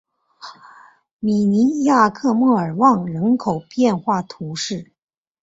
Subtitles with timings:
[1.19, 4.93] 米尼亚克莫尔旺人口变化图示